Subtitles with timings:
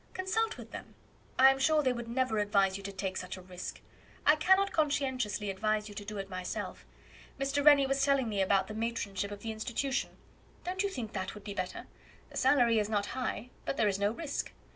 [0.15, 0.95] Consult with them.
[1.37, 3.81] I am sure they would never advise you to take such a risk;
[4.25, 6.87] I cannot conscientiously advise you to do it myself.
[7.39, 7.63] Mr.
[7.63, 10.17] Rennie was telling me about the matronship of the Institution.
[10.63, 11.85] Don't you think that would be better?
[12.31, 14.51] The salary is not high, but there is no risk.